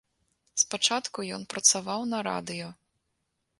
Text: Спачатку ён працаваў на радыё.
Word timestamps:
Спачатку 0.61 1.27
ён 1.37 1.45
працаваў 1.53 2.01
на 2.17 2.25
радыё. 2.31 2.73